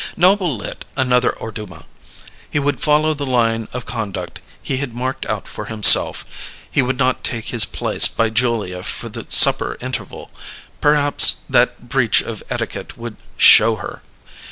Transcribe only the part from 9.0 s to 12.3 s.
the supper interval perhaps that breach